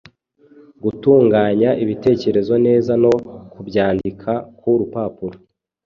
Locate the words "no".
3.03-3.13